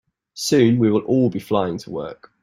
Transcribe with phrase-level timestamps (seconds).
[0.33, 2.31] Soon, we will all be flying to work.